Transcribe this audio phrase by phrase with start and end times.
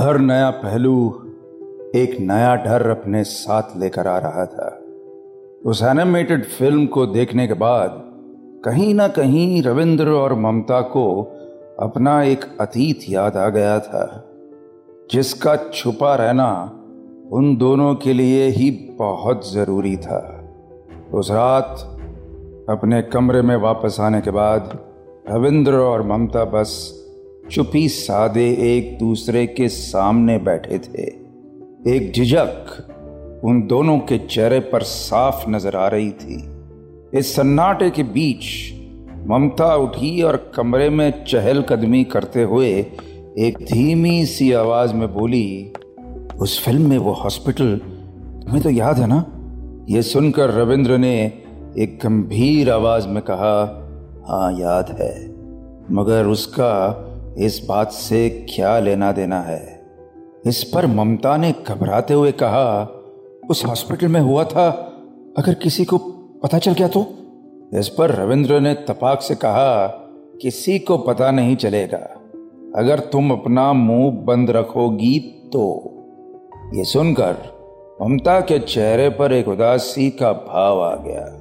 [0.00, 1.22] हर नया पहलू
[1.94, 4.82] एक नया डर अपने साथ लेकर आ रहा था।
[5.70, 8.02] उस एनिमेटेड फ़िल्म को देखने के बाद
[8.64, 11.22] कहीं ना कहीं रविंद्र और ममता को
[11.80, 14.24] अपना एक अतीत याद आ गया था,
[15.10, 16.80] जिसका छुपा रहना
[17.32, 20.50] उन दोनों के लिए ही बहुत ज़रूरी था।
[21.14, 21.70] उस रात
[22.70, 24.78] अपने कमरे में वापस आने के बाद
[25.30, 27.03] रविंद्र और ममता बस
[27.50, 31.02] चुपी सादे एक दूसरे के सामने बैठे थे।
[31.86, 38.02] एक झिझक उन दोनों के चेहरे पर साफ़ नज़र आ रही थी। इस सन्नाटे के
[38.02, 38.44] बीच
[39.28, 42.70] ममता उठी और कमरे में चहलकदमी करते हुए
[43.38, 45.72] एक धीमी सी आवाज़ में बोली,
[46.40, 49.24] उस फ़िल्म में वो हॉस्पिटल, तुम्हें तो याद है ना?
[49.88, 51.16] ये सुनकर रविंद्र ने
[51.78, 53.56] एक गंभीर आवाज़ में कहा
[54.28, 55.14] हाँ याद है,
[55.90, 57.03] मगर उसका
[57.38, 59.86] इस बात से क्या लेना देना है?
[60.46, 62.84] इस पर ममता ने घबराते हुए कहा,
[63.50, 64.70] उस हॉस्पिटल में हुआ था,
[65.38, 65.98] अगर किसी को
[66.42, 67.06] पता चल गया तो?
[67.74, 69.86] इस पर रविंद्र ने तपाक से कहा,
[70.42, 72.20] किसी को पता नहीं चलेगा।
[72.76, 75.18] अगर तुम अपना मुँह बंद रखोगी
[75.52, 75.90] तो।
[76.74, 77.36] ये सुनकर
[78.02, 81.40] ममता के चेहरे पर एक उदासी का भाव आ गया।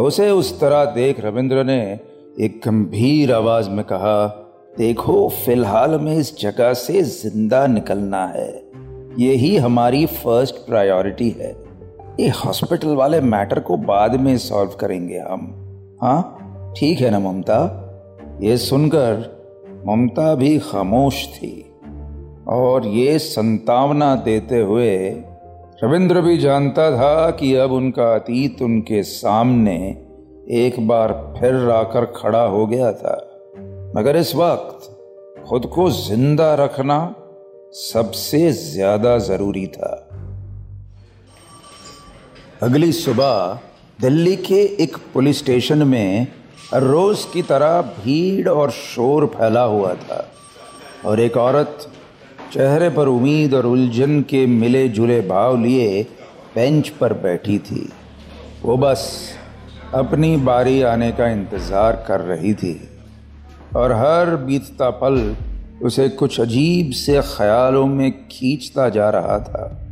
[0.00, 2.00] उसे उस तरह देख रविंद्र ने
[2.40, 4.42] एक गंभीर आवाज़ में कहा
[4.78, 8.62] देखो, फ़िलहाल में इस जगह से ज़िंदा निकलना है।
[9.18, 11.56] यही हमारी फ़र्स्ट प्रायोरिटी है।
[12.20, 15.54] ये हॉस्पिटल वाले मैटर को बाद में सॉल्व करेंगे हम।
[16.02, 16.32] हाँ?
[16.76, 17.82] ठीक है ना, ममता?
[18.42, 19.36] ये सुनकर
[19.86, 21.74] ममता भी खामोश थी।
[22.48, 25.08] और ये संतावना देते हुए
[25.84, 30.02] रविंद्र भी जानता था कि अब उनका अतीत उनके सामने
[30.50, 33.25] एक बार फिर आकर खड़ा हो गया था।
[33.96, 36.96] मगर इस वक्त खुद को ज़िंदा रखना
[37.74, 39.92] सबसे ज़्यादा ज़रूरी था।
[42.62, 43.58] अगली सुबह
[43.98, 46.26] दिल्ली के एक पुलिस स्टेशन में
[46.74, 50.24] रोज की तरह भीड़ और शोर फैला हुआ था
[51.04, 51.86] और एक औरत
[52.52, 56.02] चेहरे पर उम्मीद और उलझन के मिले जुले भाव लिए
[56.54, 57.88] बेंच पर बैठी थी।
[58.62, 59.08] वो बस
[59.94, 62.74] अपनी बारी आने का इंतज़ार कर रही थी।
[63.76, 65.36] और हर बीतता पल
[65.82, 69.86] उसे कुछ अजीब से ख्यालों में खींचता जा रहा था।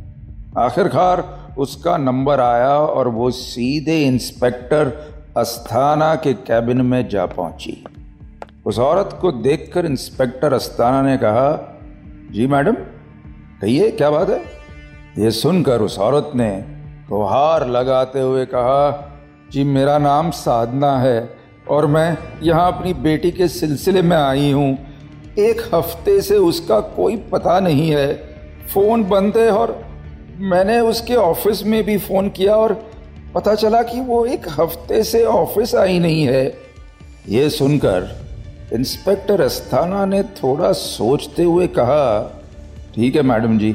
[0.57, 7.83] आखिरकार उसका नंबर आया और वो सीधे इंस्पेक्टर अस्थाना के कैबिन में जा पहुँची।
[8.65, 11.77] उस औरत को देखकर इंस्पेक्टर अस्थाना ने कहा,
[12.31, 12.73] जी मैडम,
[13.61, 14.41] कहिए, क्या बात है?
[15.17, 16.65] ये सुनकर उस औरत ने
[17.09, 19.11] गुहार लगाते हुए कहा,
[19.51, 24.71] जी मेरा नाम साधना है और मैं यहाँ अपनी बेटी के सिलसिले में आई हूँ।
[25.39, 28.13] एक हफ़्ते से उसका कोई पता नहीं है।
[28.73, 29.79] फ़ोन बंद है और
[30.41, 32.73] मैंने उसके ऑफ़िस में भी फ़ोन किया और
[33.35, 36.45] पता चला कि वो एक हफ़्ते से ऑफ़िस आई नहीं है।
[37.29, 38.07] ये सुनकर
[38.73, 42.21] इंस्पेक्टर अस्थाना ने थोड़ा सोचते हुए कहा,
[42.95, 43.71] ठीक है मैडम जी,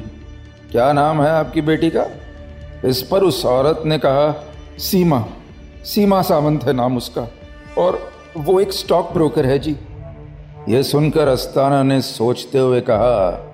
[0.73, 2.07] क्या नाम है आपकी बेटी का?
[2.85, 4.33] इस पर उस औरत ने कहा,
[4.79, 5.25] सीमा
[5.85, 7.27] सीमा सावंत है नाम उसका।
[7.79, 7.99] और
[8.37, 9.77] वो एक स्टॉक ब्रोकर है जी।
[10.69, 13.47] यह सुनकर अस्ताना ने सोचते हुए कहा,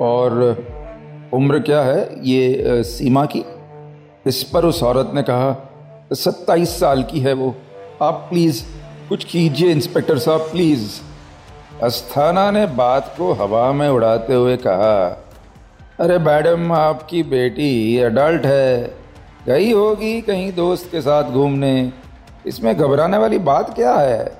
[0.00, 3.44] और उम्र क्या है ये सीमा की?
[4.26, 5.68] इस पर उस औरत ने कहा,
[6.12, 7.54] सत्ताईस साल की है वो।
[8.02, 8.62] आप प्लीज़
[9.08, 11.00] कुछ कीजिए इंस्पेक्टर साहब, प्लीज़।
[11.82, 15.24] अस्थाना ने बात को हवा में उड़ाते हुए कहा,
[16.00, 18.94] अरे मैडम, आपकी बेटी अडल्ट है।
[19.46, 21.92] गई होगी कहीं दोस्त के साथ घूमने।
[22.46, 24.38] इसमें घबराने वाली बात क्या है?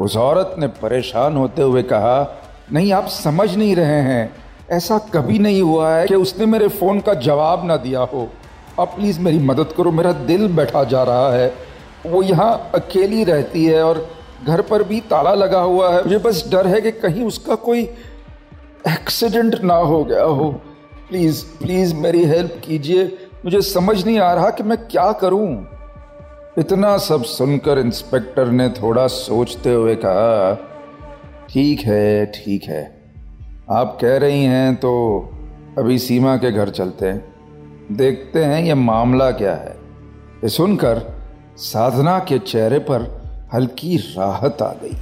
[0.00, 2.42] उस औरत ने परेशान होते हुए कहा,
[2.72, 4.34] नहीं, आप समझ नहीं रहे हैं।
[4.70, 8.28] ऐसा कभी नहीं हुआ है कि उसने मेरे फ़ोन का जवाब ना दिया हो।
[8.80, 11.54] आप प्लीज़ मेरी मदद करो, मेरा दिल बैठा जा रहा है।
[12.06, 14.08] वो यहाँ अकेली रहती है और
[14.46, 17.82] घर पर भी ताला लगा हुआ है। मुझे बस डर है कि कहीं उसका कोई
[18.88, 20.50] एक्सीडेंट ना हो गया हो।
[21.08, 25.66] प्लीज़ प्लीज़ मेरी हेल्प कीजिए। मुझे समझ नहीं आ रहा कि मैं क्या करूँ।
[26.60, 30.54] इतना सब सुनकर इंस्पेक्टर ने थोड़ा सोचते हुए कहा,
[31.50, 32.82] ठीक है ठीक है।
[33.70, 34.90] आप कह रही हैं तो
[35.78, 39.72] अभी सीमा के घर चलते हैं। देखते हैं ये मामला क्या है।
[40.44, 41.02] ये सुनकर
[41.56, 43.08] साधना के चेहरे पर
[43.54, 44.96] हल्की राहत आ गई।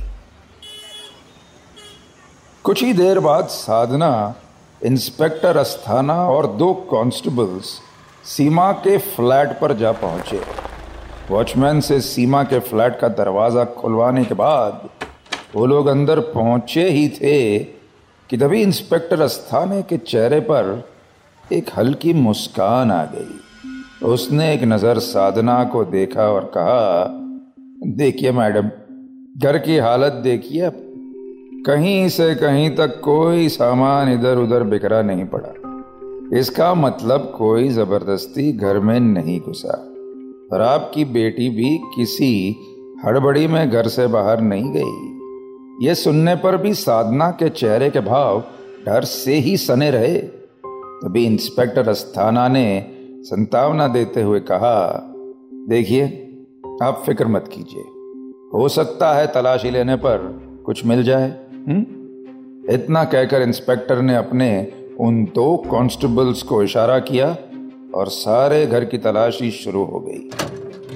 [2.65, 4.35] कुछ ही देर बाद साधना,
[4.83, 7.79] इंस्पेक्टर अस्थाना और दो कांस्टेबल्स
[8.27, 10.41] सीमा के फ्लैट पर जा पहुँचे।
[11.31, 14.89] वॉचमैन से सीमा के फ्लैट का दरवाज़ा खुलवाने के बाद
[15.55, 17.59] वो लोग अंदर पहुँचे ही थे
[18.31, 20.89] कि तभी इंस्पेक्टर अस्थाने के चेहरे पर
[21.53, 27.05] एक हल्की मुस्कान आ गई। उसने एक नज़र साधना को देखा और कहा,
[27.87, 28.71] देखिए मैडम,
[29.39, 30.81] घर की हालत देखिए अब।
[31.67, 38.53] कहीं से कहीं तक कोई सामान इधर उधर बिखरा नहीं पड़ा। इसका मतलब कोई ज़बरदस्ती
[38.53, 39.88] घर में नहीं घुसा।
[40.53, 42.57] और आपकी बेटी भी किसी
[43.05, 45.19] हड़बड़ी में घर से बाहर नहीं गई।
[45.87, 48.45] ये सुनने पर भी साधना के चेहरे के भाव
[48.87, 50.19] डर से ही सने रहे।
[51.03, 52.87] तभी इंस्पेक्टर अस्थाना ने
[53.21, 55.11] संतावना देते हुए कहा,
[55.69, 56.05] देखिए,
[56.83, 57.83] आप फ़िक्र मत कीजिए।
[58.59, 60.19] हो सकता है तलाशी लेने पर
[60.67, 61.29] कुछ मिल जाए
[61.69, 61.81] हुँ?
[62.71, 67.37] इतना कहकर इंस्पेक्टर ने अपने उन दो कांस्टेबल्स को इशारा किया
[67.99, 70.31] और सारे घर की तलाशी शुरू हो गई।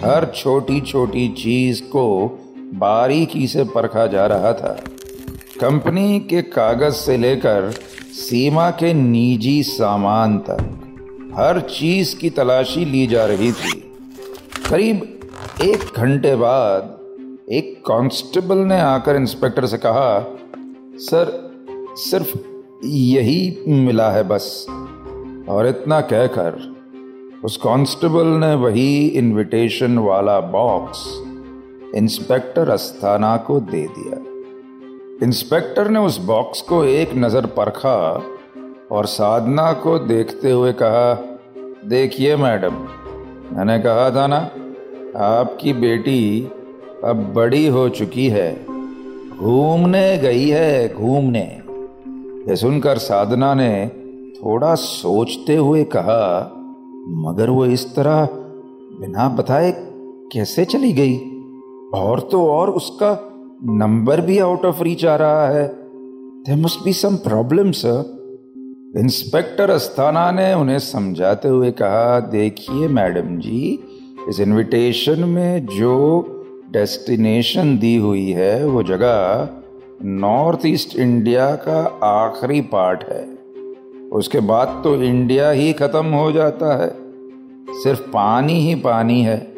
[0.04, 2.38] हर छोटी छोटी चीज़ को
[2.74, 4.84] बारीकी से परखा जा रहा था।
[5.60, 7.70] कंपनी के कागज़ से लेकर
[8.12, 10.78] सीमा के निजी सामान तक
[11.34, 13.94] हर चीज़ की तलाशी ली जा रही थी।
[14.70, 15.20] करीब
[15.62, 16.98] एक घंटे बाद
[17.52, 20.38] एक कांस्टेबल ने आकर इंस्पेक्टर से कहा,
[20.96, 21.52] सर,
[21.94, 22.38] सिर्फ़
[22.86, 24.66] यही मिला है बस।
[25.48, 26.71] और इतना कहकर
[27.44, 30.98] उस कांस्टेबल ने वही इनविटेशन वाला बॉक्स
[31.96, 34.18] इंस्पेक्टर अस्थाना को दे दिया।
[35.26, 37.96] इंस्पेक्टर ने उस बॉक्स को एक नज़र परखा
[38.92, 41.14] और साधना को देखते हुए कहा,
[41.84, 42.74] देखिए मैडम,
[43.52, 44.38] मैंने कहा था ना,
[45.24, 46.42] आपकी बेटी
[47.04, 48.50] अब बड़ी हो चुकी है,
[49.36, 51.46] घूमने गई है, घूमने।
[52.48, 53.86] यह सुनकर साधना ने
[54.36, 56.58] थोड़ा सोचते हुए कहा
[57.08, 58.28] मगर वो इस तरह
[59.00, 59.72] बिना बताए
[60.32, 61.16] कैसे चली गई?
[61.94, 63.28] और तो और उसका
[63.64, 65.68] नंबर भी आउट ऑफ़ रीच आ रहा है।
[66.42, 68.22] There must be some problem sir
[68.96, 73.78] inspector Asthana ने उन्हें समझाते हुए कहा, देखिए, मैडम जी,
[74.28, 76.22] इस इनविटेशन में जो
[76.72, 79.48] डेस्टिनेशन दी हुई है, वो जगह
[80.04, 83.41] नॉर्थ ईस्ट इंडिया का आखिरी पार्ट है।
[84.12, 86.90] उसके बाद तो इंडिया ही खत्म हो जाता है।
[87.70, 89.52] सिर्फ़ पानी ही पानी है।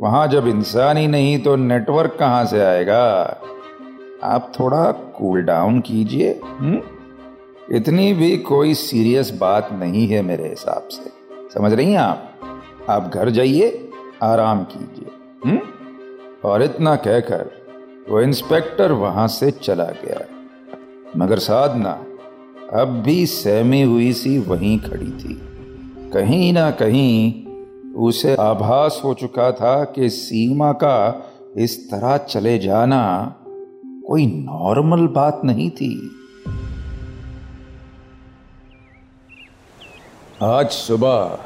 [0.00, 3.04] वहाँ जब इंसान ही नहीं तो नेटवर्क कहाँ से आएगा?
[4.22, 6.82] आप थोड़ा कूल डाउन कीजिए हम्म?
[7.76, 11.10] इतनी भी कोई सीरियस बात नहीं है मेरे हिसाब से।
[11.54, 12.32] समझ रही हैं आप?
[12.88, 13.90] आप घर जाइए,
[14.22, 15.10] आराम कीजिए
[15.44, 15.60] हम्म?
[16.44, 17.50] और इतना कहकर
[18.10, 20.20] वो इंस्पेक्टर वहाँ से चला गया।
[21.16, 22.04] मगर साधना
[22.74, 25.40] अब भी सहमी हुई सी वहीं खड़ी थी।
[26.12, 27.44] कहीं ना कहीं
[27.92, 31.26] उसे आभास हो चुका था कि सीमा का
[31.58, 33.34] इस तरह चले जाना
[34.06, 36.10] कोई नॉर्मल बात नहीं थी।
[40.42, 41.38] आज सुबह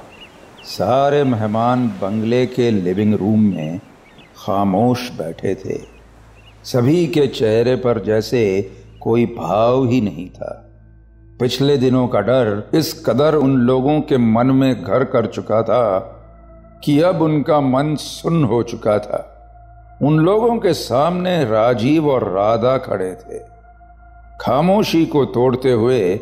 [0.65, 3.81] सारे मेहमान बंगले के लिविंग रूम में
[4.37, 5.79] खामोश बैठे थे।
[6.65, 10.65] सभी के चेहरे पर जैसे कोई भाव ही नहीं था।
[11.41, 15.99] पिछले दिनों का डर इस कदर उन लोगों के मन में घर कर चुका था
[16.85, 19.35] कि अब उनका मन सुन्न हो चुका था।
[20.03, 23.39] उन लोगों के सामने राजीव और राधा खड़े थे।
[24.41, 26.15] खामोशी को तोड़ते हुए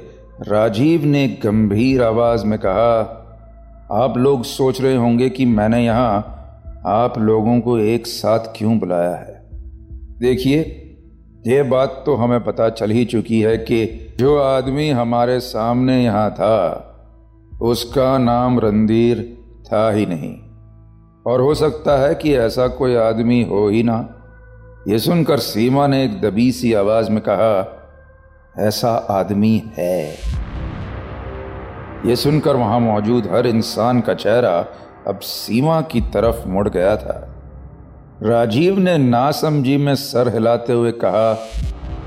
[0.42, 3.22] राजीव ने गंभीर आवाज़ में कहा,
[3.92, 6.32] आप लोग सोच रहे होंगे कि मैंने यहाँ
[6.86, 9.46] आप लोगों को एक साथ क्यों बुलाया है?
[10.18, 10.82] देखिए
[11.46, 16.30] ये बात तो हमें पता चल ही चुकी है कि जो आदमी हमारे सामने यहाँ
[16.30, 16.58] था,
[17.62, 19.38] उसका नाम रणधीर
[19.72, 20.36] था ही नहीं।
[21.26, 24.08] और हो सकता है कि ऐसा कोई आदमी हो ही ना।
[24.88, 27.82] ये सुनकर सीमा ने एक दबी सी आवाज़ में कहा,
[28.58, 30.14] ऐसा आदमी है।
[32.06, 34.66] ये सुनकर वहाँ मौजूद हर इंसान का चेहरा
[35.08, 37.35] अब सीमा की तरफ़ मुड़ गया था।
[38.22, 41.32] राजीव ने नासमझी में सर हिलाते हुए कहा,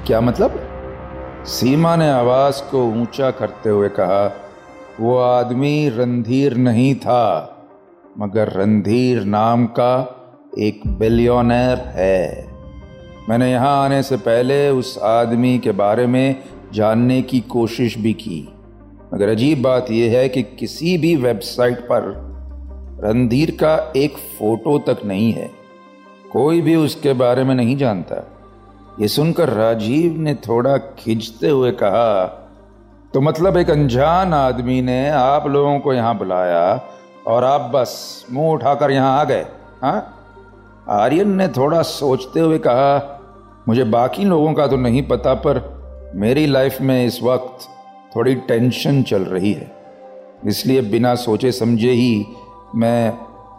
[0.08, 0.60] क्या मतलब?
[1.46, 4.26] सीमा ने आवाज़ को ऊँचा करते हुए कहा,
[5.00, 7.56] वो आदमी रणधीर नहीं था,
[8.18, 10.16] मगर रणधीर नाम का
[10.60, 12.48] एक बिलियोनर है।
[13.30, 16.36] मैंने यहाँ आने से पहले उस आदमी के बारे में
[16.74, 18.42] जानने की कोशिश भी की,
[19.14, 22.12] मगर अजीब बात यह है कि किसी भी वेबसाइट पर
[23.04, 25.59] रणधीर का एक फ़ोटो तक नहीं है।
[26.32, 28.26] कोई भी उसके बारे में नहीं जानता।
[29.02, 32.26] ये सुनकर राजीव ने थोड़ा खिंचते हुए कहा
[33.14, 36.64] तो मतलब एक अनजान आदमी ने आप लोगों को यहाँ बुलाया
[37.28, 39.46] और आप बस मुँह उठाकर यहाँ आ गए
[39.82, 40.16] हाँ?
[40.90, 43.20] आर्यन ने थोड़ा सोचते हुए कहा,
[43.68, 47.68] मुझे बाकी लोगों का तो नहीं पता, पर मेरी लाइफ में इस वक्त
[48.16, 49.72] थोड़ी टेंशन चल रही है।
[50.46, 52.26] इसलिए बिना सोचे समझे ही
[52.76, 53.14] मैं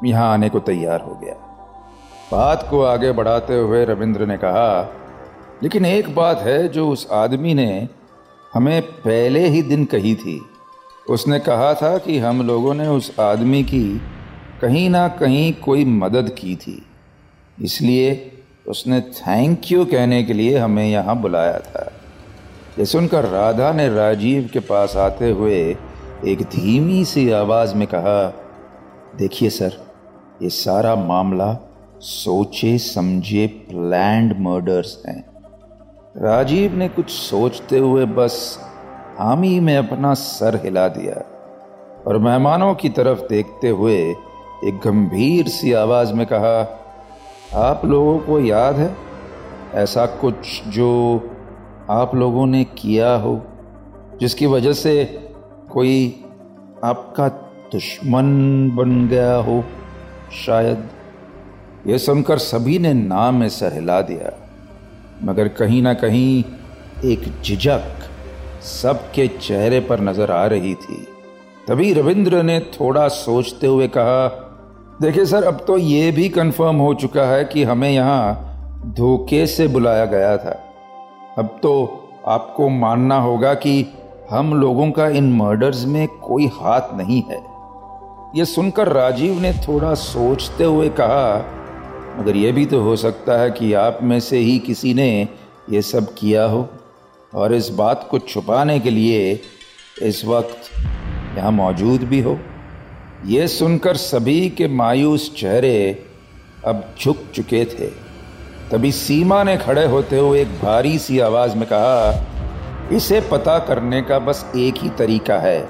[0.05, 1.50] यहाँ आने को तैयार हो गया।
[2.33, 4.89] बात को आगे बढ़ाते हुए रविंद्र ने कहा,
[5.63, 7.89] लेकिन एक बात है जो उस आदमी ने
[8.55, 10.41] हमें पहले ही दिन कही थी।
[11.11, 14.01] उसने कहा था कि हम लोगों ने उस आदमी की
[14.61, 16.83] कहीं ना कहीं कोई मदद की थी।
[17.59, 18.11] इसलिए
[18.67, 21.91] उसने थैंक यू कहने के लिए हमें यहाँ बुलाया था।
[22.79, 25.59] ये सुनकर राधा ने राजीव के पास आते हुए
[26.27, 28.27] एक धीमी सी आवाज़ में कहा,
[29.17, 29.77] देखिए सर,
[30.43, 31.53] ये सारा मामला
[32.01, 35.25] सोचे, समझे प्लैंड मर्डर्स हैं।
[36.17, 38.59] राजीव ने कुछ सोचते हुए बस
[39.19, 41.15] हामी में अपना सर हिला दिया
[42.07, 43.97] और मेहमानों की तरफ़ देखते हुए
[44.65, 46.61] एक गंभीर सी आवाज़ में कहा,
[47.55, 48.97] आप लोगों को याद है
[49.75, 50.89] ऐसा कुछ जो
[51.91, 53.41] आप लोगों ने किया हो,
[54.21, 55.05] जिसकी वजह से
[55.73, 56.25] कोई
[56.85, 57.29] आपका
[57.73, 58.33] दुश्मन
[58.77, 59.63] बन गया हो,
[60.47, 60.89] शायद?
[61.87, 64.33] ये सुनकर सभी ने नाम में सर हिला दिया।
[65.25, 66.43] मगर कहीं ना कहीं
[67.05, 68.03] एक झिझक
[68.63, 70.97] सबके चेहरे पर नज़र आ रही थी।
[71.69, 74.27] तभी रविंद्र ने थोड़ा सोचते हुए कहा,
[75.03, 79.69] देखिए सर, अब तो ये भी कंफर्म हो चुका है कि हमें यहाँ धोखे से
[79.69, 80.59] बुलाया गया था।
[81.39, 81.73] अब तो
[82.27, 83.87] आपको मानना होगा कि
[84.31, 87.41] हम लोगों का इन मर्डर्स में कोई हाथ नहीं है।
[88.37, 91.57] ये सुनकर राजीव ने थोड़ा सोचते हुए कहा
[92.21, 95.29] मगर यह भी तो हो सकता है कि आप में से ही किसी ने
[95.71, 96.69] ये सब किया हो
[97.33, 99.41] और इस बात को छुपाने के लिए
[100.03, 100.71] इस वक्त
[101.39, 102.39] यहाँ मौजूद भी हो।
[103.27, 106.07] ये सुनकर सभी के मायूस चेहरे
[106.67, 107.87] अब झुक चुके थे।
[108.71, 112.27] तभी सीमा ने खड़े होते हुए एक भारी सी आवाज़ में कहा,
[112.93, 115.69] इसे पता करने का बस एक ही तरीका है।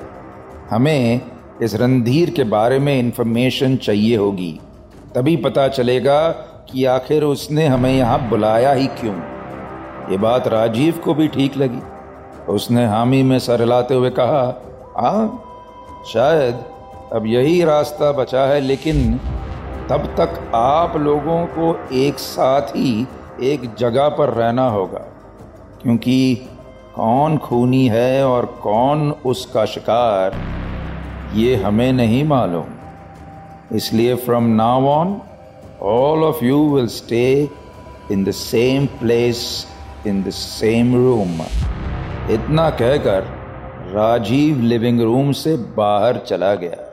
[0.70, 1.20] हमें
[1.62, 4.58] इस रणधीर के बारे में इन्फॉर्मेशन चाहिए होगी।
[5.14, 6.28] तभी पता चलेगा
[6.70, 9.14] कि आखिर उसने हमें यहाँ बुलाया ही क्यों।
[10.10, 11.80] ये बात राजीव को भी ठीक लगी।
[12.52, 14.42] उसने हामी में सर हिलाते हुए कहा
[14.96, 16.64] हाँ शायद
[17.12, 19.18] अब यही रास्ता बचा है, लेकिन
[19.90, 23.06] तब तक आप लोगों को एक साथ ही
[23.42, 25.04] एक जगह पर रहना होगा,
[25.82, 26.34] क्योंकि
[26.94, 30.36] कौन खूनी है और कौन उसका शिकार,
[31.34, 32.64] ये हमें नहीं मालूम।
[33.72, 35.20] इसलिए from now on
[35.82, 37.50] all of you will stay
[38.12, 39.66] in the same place
[40.06, 41.40] in the same room
[42.30, 43.22] इतना कहकर
[43.92, 46.86] राजीव लिविंग रूम से बाहर चला गया।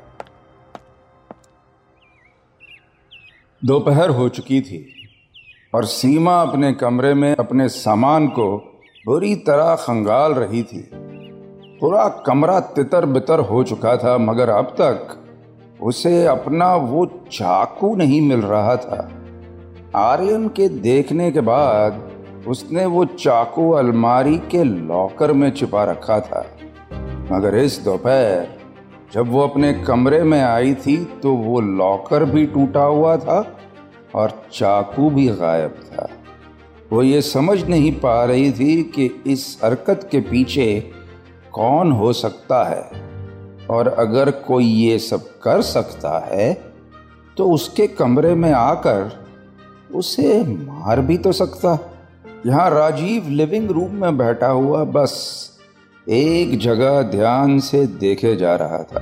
[3.66, 4.86] दोपहर हो चुकी थी
[5.74, 8.58] और सीमा अपने कमरे में अपने सामान को
[9.06, 10.90] बुरी तरह खंगाल रही थी।
[11.82, 15.24] पूरा कमरा तितर बितर हो चुका था, मगर अब तक
[15.82, 19.10] उसे अपना वो चाकू नहीं मिल रहा था।
[19.96, 22.02] आर्यन के देखने के बाद
[22.48, 26.46] उसने वो चाकू अलमारी के लॉकर में छिपा रखा था।
[27.32, 28.48] मगर इस दोपहर,
[29.14, 33.40] जब वो अपने कमरे में आई थी तो वो लॉकर भी टूटा हुआ था
[34.16, 36.10] और चाकू भी गायब था।
[36.92, 40.80] वो ये समझ नहीं पा रही थी कि इस हरकत के पीछे
[41.54, 43.07] कौन हो सकता है।
[43.70, 46.54] और अगर कोई ये सब कर सकता है
[47.38, 49.12] तो उसके कमरे में आकर
[49.96, 51.78] उसे मार भी तो सकता।
[52.46, 55.14] यहाँ राजीव लिविंग रूम में बैठा हुआ बस
[56.08, 59.02] एक जगह ध्यान से देखे जा रहा था।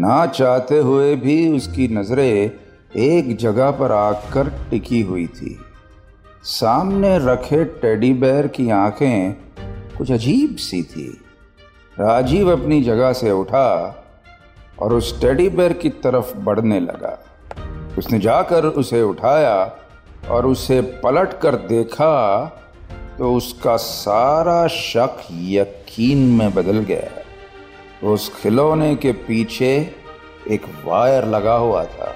[0.00, 2.50] ना चाहते हुए भी उसकी नज़रें
[2.96, 5.58] एक जगह पर आकर टिकी हुई थी।
[6.42, 9.32] सामने रखे टेडी बेयर की आँखें
[9.98, 11.08] कुछ अजीब सी थी।
[12.00, 13.68] राजीव अपनी जगह से उठा
[14.78, 17.18] और उस टेडी बेयर की तरफ़ बढ़ने लगा।
[17.98, 19.76] उसने जाकर उसे उठाया
[20.30, 22.12] और उसे पलट कर देखा
[23.18, 29.72] तो उसका सारा शक यकीन में बदल गया। उस खिलौने के पीछे
[30.50, 32.12] एक वायर लगा हुआ था।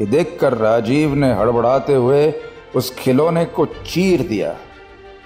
[0.00, 2.32] ये देखकर राजीव ने हड़बड़ाते हुए
[2.76, 4.56] उस खिलौने को चीर दिया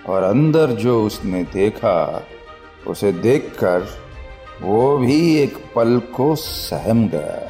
[0.08, 2.26] और अंदर जो उसने देखा
[2.88, 3.88] उसे देखकर
[4.62, 7.48] वो भी एक पल को सहम गया।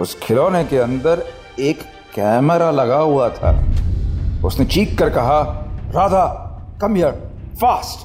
[0.00, 1.22] उस खिलौने के अंदर
[1.60, 1.80] एक
[2.14, 3.52] कैमरा लगा हुआ था।
[4.44, 5.40] उसने चीख कर कहा,
[5.94, 6.26] Radha
[6.82, 7.12] come here
[7.60, 8.04] fast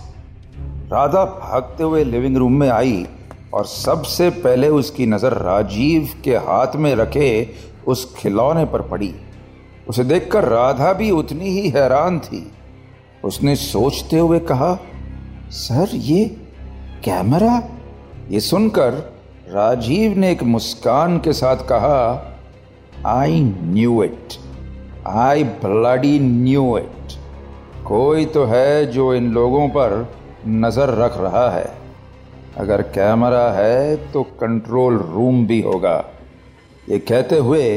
[0.92, 3.06] Radha भागते हुए लिविंग रूम में आई
[3.54, 7.30] और सबसे पहले उसकी नज़र राजीव के हाथ में रखे
[7.88, 9.14] उस खिलौने पर पड़ी।
[9.90, 12.52] उसे देखकर राधा भी उतनी ही हैरान थी।
[13.24, 14.74] उसने सोचते हुए कहा
[15.52, 16.26] सर, ये
[17.06, 17.62] कैमरा?
[18.30, 18.94] ये सुनकर
[19.50, 21.98] राजीव ने एक मुस्कान के साथ कहा
[23.08, 24.34] I knew it
[25.08, 27.14] I bloody knew it
[27.86, 29.96] कोई तो है जो इन लोगों पर
[30.48, 31.66] नज़र रख रहा है।
[32.58, 35.98] अगर कैमरा है तो कंट्रोल रूम भी होगा।
[36.90, 37.68] ये कहते हुए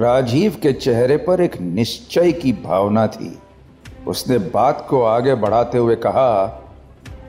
[0.00, 3.36] राजीव के चेहरे पर एक निश्चय की भावना थी।
[4.06, 6.60] उसने बात को आगे बढ़ाते हुए कहा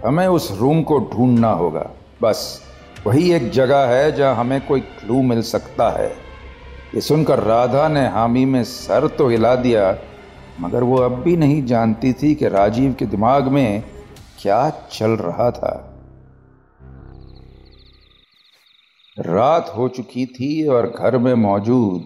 [0.06, 1.90] हमें उस रूम को ढूंढना होगा।
[2.22, 2.62] बस,
[3.08, 6.10] वही एक जगह है जहाँ हमें कोई क्लू मिल सकता है।
[6.96, 9.98] ये सुनकर राधा ने हामी में सर तो हिला दिया,
[10.62, 13.84] मगर वो अब भी नहीं जानती थी कि राजीव के दिमाग में
[14.42, 15.74] क्या चल रहा था।
[19.18, 22.06] रात हो चुकी थी और घर में मौजूद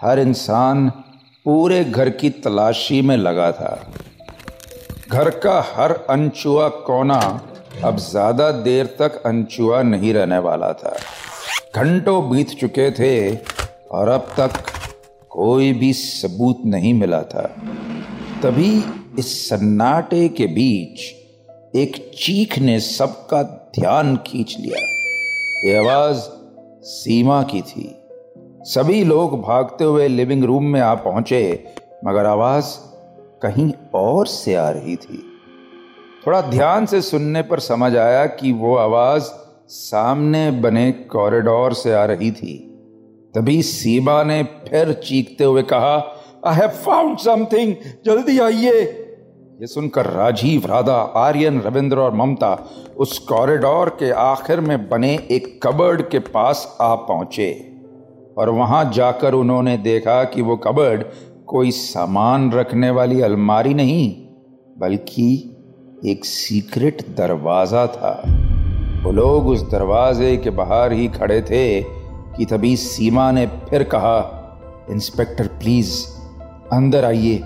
[0.00, 0.88] हर इंसान
[1.46, 3.78] पूरे घर की तलाशी में लगा था।
[5.10, 7.18] घर का हर अनचुआ कोना
[7.84, 10.94] अब ज़्यादा देर तक अनचुआ नहीं रहने वाला था।
[11.76, 13.14] घंटों बीत चुके थे
[13.90, 14.52] और अब तक
[15.30, 17.42] कोई भी सबूत नहीं मिला था।
[18.42, 18.72] तभी
[19.18, 23.42] इस सन्नाटे के बीच एक चीख ने सबका
[23.78, 24.80] ध्यान खींच लिया।
[25.66, 26.20] ये आवाज़
[26.84, 27.88] सीमा की थी।
[28.66, 31.42] सभी लोग भागते हुए लिविंग रूम में आ पहुँचे,
[32.04, 32.76] मगर आवाज़
[33.44, 35.22] कहीं और से आ रही थी।
[36.26, 39.22] थोड़ा ध्यान से सुनने पर समझ आया कि वो आवाज़
[39.68, 42.56] सामने बने कॉरिडोर से आ रही थी।
[43.34, 45.96] तभी सीमा ने फिर चीखते हुए कहा
[46.46, 47.74] आई हैव फाउंड समथिंग
[48.06, 48.82] जल्दी आइए!
[49.60, 52.54] ये सुनकर राजीव, राधा, आर्यन, रविंद्र और ममता
[52.96, 57.50] उस कॉरिडोर के आखिर में बने एक कबर्ड के पास आ पहुँचे
[58.38, 61.04] और वहाँ जाकर उन्होंने देखा कि वो कबर्ड
[61.46, 64.10] कोई सामान रखने वाली अलमारी नहीं,
[64.78, 65.50] बल्कि
[66.06, 68.22] एक सीक्रेट दरवाज़ा था।
[69.04, 71.82] वो लोग उस दरवाजे के बाहर ही खड़े थे
[72.36, 74.40] कि तभी सीमा ने फिर कहा,
[74.90, 75.92] इंस्पेक्टर, प्लीज़,
[76.72, 77.42] अंदर आइए,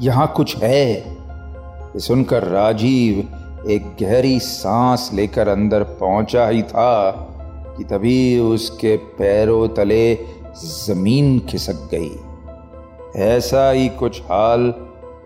[0.00, 3.18] यहाँ कुछ है। ये सुनकर राजीव
[3.70, 7.10] एक गहरी सांस लेकर अंदर पहुँचा ही था
[7.78, 10.18] कि तभी उसके पैरों तले
[10.56, 12.10] ज़मीन खिसक गई।
[13.18, 14.62] ऐसा ही कुछ हाल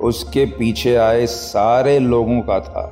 [0.01, 2.85] उसके पीछे आए सारे लोगों का था।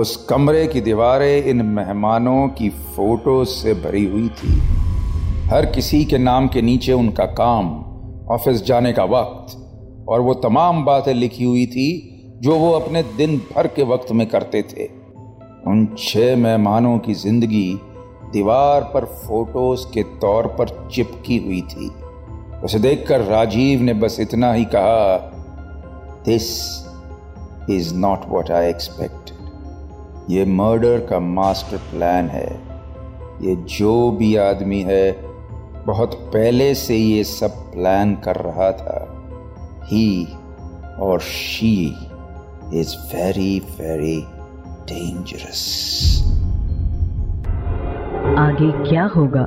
[0.00, 4.58] उस कमरे की दीवारें इन मेहमानों की फ़ोटो से भरी हुई थी।
[5.48, 7.74] हर किसी के नाम के नीचे उनका काम,
[8.30, 9.56] ऑफ़िस जाने का वक्त
[10.08, 11.88] और वो तमाम बातें लिखी हुई थी
[12.42, 14.86] जो वो अपने दिन भर के वक्त में करते थे।
[15.66, 17.80] उन छह मेहमानों की ज़िंदगी
[18.32, 21.90] दीवार पर फ़ोटोज़ के तौर पर चिपकी हुई थी।
[22.64, 25.16] उसे देखकर राजीव ने बस इतना ही कहा
[26.24, 26.44] this
[27.70, 29.32] is not what I expect
[30.30, 32.60] ये मर्डर का मास्टर प्लान है.
[33.42, 35.12] ये जो भी आदमी है,
[35.86, 38.96] बहुत पहले से ये सब प्लान कर रहा था.
[39.84, 40.28] ही
[41.00, 41.96] और she
[42.74, 44.20] is very very
[44.90, 45.62] dangerous
[48.38, 49.46] आगे क्या होगा?